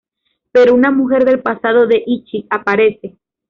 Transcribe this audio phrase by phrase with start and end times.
[0.51, 3.19] Pero una mujer del pasado de Ichi aparece.